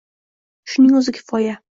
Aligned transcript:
—Shuning 0.71 0.95
o‘zi 1.01 1.13
kifoya. 1.19 1.53